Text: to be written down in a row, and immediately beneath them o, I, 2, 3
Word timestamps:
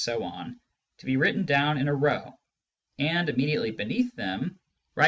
to 0.01 1.05
be 1.05 1.15
written 1.15 1.45
down 1.45 1.77
in 1.77 1.87
a 1.87 1.93
row, 1.93 2.33
and 2.97 3.29
immediately 3.29 3.69
beneath 3.69 4.11
them 4.15 4.43
o, 4.95 4.95
I, 4.95 4.95
2, 4.95 4.95
3 4.95 4.97